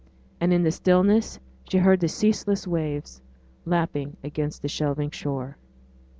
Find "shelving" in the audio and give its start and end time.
4.67-5.11